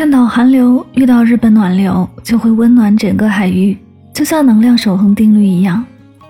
[0.00, 3.76] 看到寒流遇到日本暖流，就会温暖整个海域，
[4.14, 5.84] 就像能量守恒定律一样。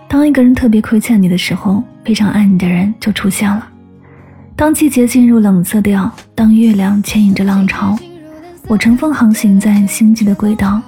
[0.08, 3.64] 当一个人特别亏欠你的时候，非常爱你的人就出现了。
[4.56, 7.96] 当季节进入冷色调，当月亮牵引着浪潮，
[8.66, 10.82] 我乘风航行在星际的轨道，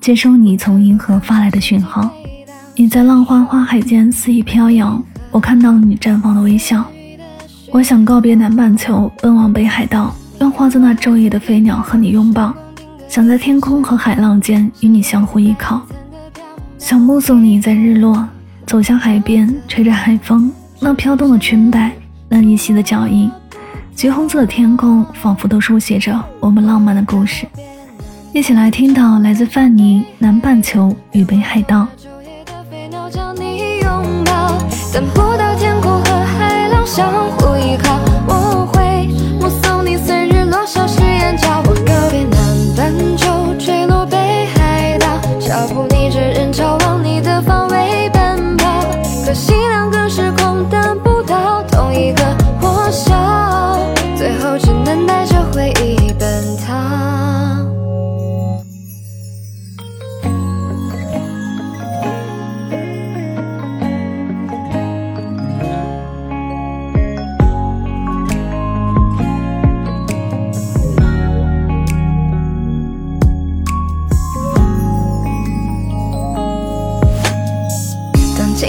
[0.00, 2.08] 接收你从银河发来的讯号。
[2.76, 5.02] 你在浪花花海间肆意飘摇，
[5.32, 6.84] 我看到了你绽放的微笑。
[7.72, 10.14] 我想告别南半球，奔往北海道。
[10.40, 12.54] 愿化作那昼夜的飞鸟和你拥抱，
[13.08, 15.80] 想在天空和海浪间与你相互依靠，
[16.78, 18.26] 想目送你在日落
[18.64, 21.92] 走向海边，吹着海风，那飘动的裙摆，
[22.28, 23.28] 那依稀的脚印，
[23.96, 27.44] 橘红色的天空仿佛都书写着我们浪漫的故事。
[28.32, 31.86] 一起来听到来自范尼《南半球与北海道》。
[34.90, 38.07] 等不到天空和海浪相互依靠。
[45.48, 46.37] 季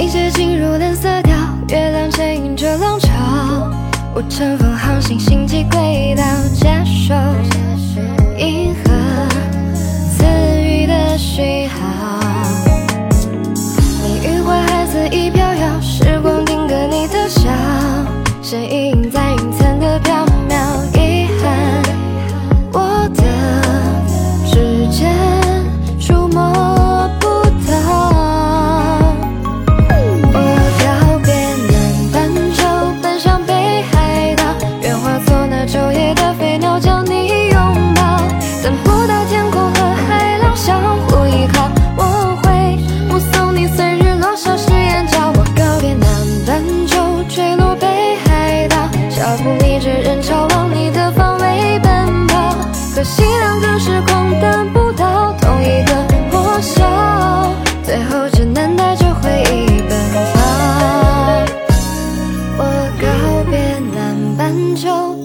[0.10, 1.36] 节进入冷色调，
[1.70, 3.10] 月亮牵引着浪潮，
[4.16, 6.24] 我乘风航行星际轨道，
[6.56, 7.14] 接收
[8.36, 8.92] 银河
[10.18, 10.26] 赐
[10.62, 12.20] 予的讯号。
[14.04, 17.48] 你愉快孩子已飘摇，时光定格你的笑，
[18.42, 20.99] 身影在云层的缥缈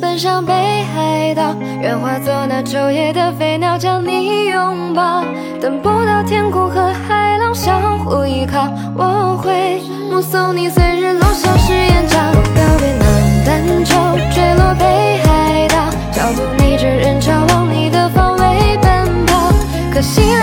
[0.01, 0.53] 奔向北
[0.95, 5.25] 海道愿化作那昼夜的飞鸟将你拥抱。
[5.61, 9.81] 等不到天空和海浪相互依靠我会
[10.11, 13.95] 目送你随日落消失眼角我告别南半球
[14.31, 14.85] 坠落北
[15.25, 19.53] 海道脚步逆着人潮往你的方位奔跑。
[19.93, 20.34] 可惜